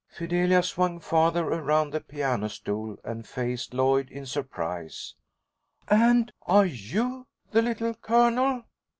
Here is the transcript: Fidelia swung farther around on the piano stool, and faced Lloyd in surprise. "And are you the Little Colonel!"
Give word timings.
Fidelia 0.07 0.63
swung 0.63 0.99
farther 0.99 1.45
around 1.47 1.79
on 1.89 1.91
the 1.91 2.01
piano 2.01 2.49
stool, 2.49 2.97
and 3.03 3.27
faced 3.27 3.71
Lloyd 3.71 4.09
in 4.09 4.25
surprise. 4.25 5.13
"And 5.89 6.31
are 6.41 6.65
you 6.65 7.27
the 7.51 7.61
Little 7.61 7.93
Colonel!" 7.93 8.63